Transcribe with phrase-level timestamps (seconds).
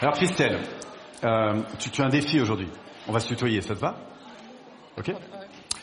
[0.00, 0.60] Alors Christelle,
[1.24, 2.68] euh, tu, as un défi aujourd'hui.
[3.06, 3.96] On va se tutoyer, ça te va?
[4.96, 5.12] Ok?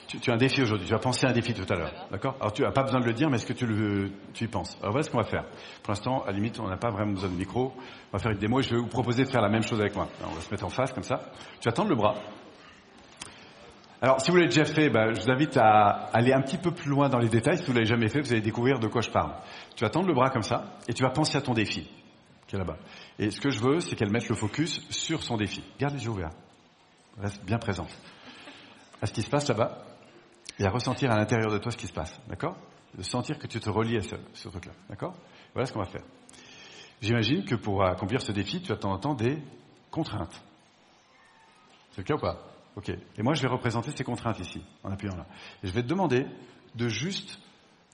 [0.08, 0.88] Tu, as un défi aujourd'hui.
[0.88, 2.36] Tu as pensé à un défi tout à l'heure, d'accord?
[2.40, 4.76] Alors tu n'as pas besoin de le dire, mais est-ce que tu, y penses?
[4.82, 5.46] Alors voilà ce qu'on va faire.
[5.84, 7.74] Pour l'instant, à la limite, on n'a pas vraiment besoin de micro.
[8.12, 9.80] On va faire une démo et je vais vous proposer de faire la même chose
[9.80, 10.08] avec moi.
[10.24, 11.32] On va se mettre en face comme ça.
[11.62, 12.16] Tu vas tendre le bras.
[14.04, 16.72] Alors, si vous l'avez déjà fait, ben, je vous invite à aller un petit peu
[16.72, 17.58] plus loin dans les détails.
[17.60, 19.34] Si vous l'avez jamais fait, vous allez découvrir de quoi je parle.
[19.78, 21.90] Tu vas tendre le bras comme ça et tu vas penser à ton défi
[22.46, 22.76] qui est là-bas.
[23.18, 25.64] Et ce que je veux, c'est qu'elle mette le focus sur son défi.
[25.80, 26.34] Garde les yeux ouverts.
[27.18, 27.98] Reste bien présente.
[29.02, 29.86] À ce qui se passe là-bas
[30.60, 32.14] et à ressentir à l'intérieur de toi ce qui se passe.
[32.28, 32.58] D'accord?
[32.98, 34.74] De sentir que tu te relies à ce, ce truc-là.
[34.90, 35.14] D'accord?
[35.54, 36.04] Voilà ce qu'on va faire.
[37.02, 39.42] J'imagine que pour accomplir ce défi, tu as de temps en temps des
[39.92, 40.44] contraintes.
[41.92, 42.53] C'est le cas ou pas?
[42.76, 42.90] Ok.
[42.90, 45.26] Et moi, je vais représenter ces contraintes ici, en appuyant là.
[45.64, 46.26] Et je vais te demander
[46.76, 47.40] de juste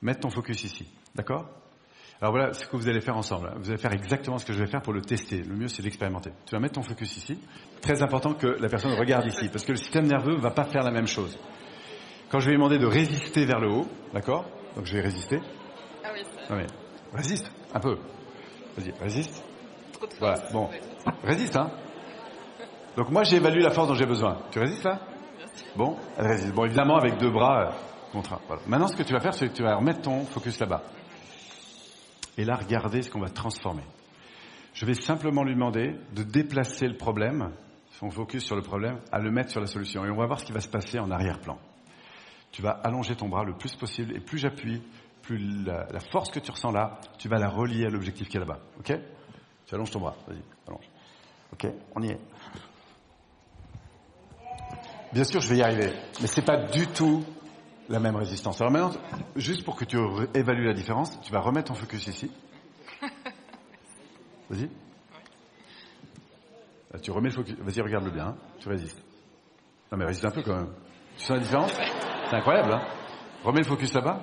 [0.01, 0.87] mettre ton focus ici.
[1.15, 1.49] D'accord?
[2.21, 3.51] Alors voilà ce que vous allez faire ensemble.
[3.57, 5.41] Vous allez faire exactement ce que je vais faire pour le tester.
[5.41, 6.31] Le mieux, c'est d'expérimenter.
[6.45, 7.39] Tu vas mettre ton focus ici.
[7.81, 10.65] Très important que la personne regarde ici, parce que le système nerveux ne va pas
[10.65, 11.37] faire la même chose.
[12.29, 14.45] Quand je vais lui demander de résister vers le haut, d'accord?
[14.75, 15.39] Donc je vais résister.
[16.03, 16.53] Ah oui, ça.
[16.53, 16.67] Non mais,
[17.13, 17.97] résiste, un peu.
[18.77, 19.43] Vas-y, résiste.
[19.93, 20.69] Trop de Voilà, bon.
[21.23, 21.71] Résiste, hein
[22.99, 24.39] Donc moi, j'évalue la force dont j'ai besoin.
[24.51, 24.99] Tu résistes là?
[25.77, 26.53] Bon, elle résiste.
[26.53, 27.71] Bon, évidemment, avec deux bras euh,
[28.11, 28.41] contraints.
[28.45, 28.61] Voilà.
[28.67, 30.81] Maintenant, ce que tu vas faire, c'est que tu vas remettre ton focus là-bas.
[32.37, 33.85] Et là, regardez ce qu'on va transformer.
[34.73, 37.53] Je vais simplement lui demander de déplacer le problème,
[37.91, 40.03] son focus sur le problème, à le mettre sur la solution.
[40.03, 41.57] Et on va voir ce qui va se passer en arrière-plan.
[42.51, 44.83] Tu vas allonger ton bras le plus possible, et plus j'appuie,
[45.21, 48.35] plus la, la force que tu ressens là, tu vas la relier à l'objectif qui
[48.35, 48.59] est là-bas.
[48.77, 48.91] Ok?
[49.67, 50.15] Tu allonges ton bras.
[50.27, 50.89] Vas-y, allonge.
[51.53, 52.19] Ok, on y est.
[55.13, 57.23] Bien sûr, je vais y arriver, mais c'est pas du tout
[57.89, 58.61] la même résistance.
[58.61, 58.91] Alors maintenant,
[59.35, 59.97] juste pour que tu
[60.35, 62.31] évalues la différence, tu vas remettre ton focus ici.
[64.49, 64.69] Vas-y.
[66.93, 67.55] Là, tu remets le focus.
[67.59, 68.27] Vas-y, regarde-le bien.
[68.27, 68.35] hein.
[68.59, 69.01] Tu résistes.
[69.91, 70.73] Non, mais résiste un peu quand même.
[71.17, 71.71] Tu sens la différence?
[72.29, 72.81] C'est incroyable, hein
[73.43, 74.21] Remets le focus là-bas.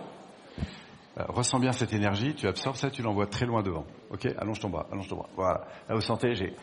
[1.19, 2.35] Euh, ressens bien cette énergie.
[2.35, 3.87] Tu absorbes ça, tu l'envoies très loin devant.
[4.11, 4.27] Ok?
[4.39, 5.29] Allonge ton bras, allonge ton bras.
[5.35, 5.67] Voilà.
[5.89, 6.55] Là, vous sentez, j'ai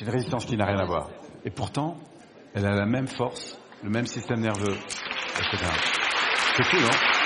[0.00, 1.08] une résistance qui n'a rien à voir.
[1.44, 1.96] Et pourtant,
[2.56, 4.76] elle a la même force, le même système nerveux,
[5.38, 5.66] etc.
[6.56, 7.25] C'est cool, non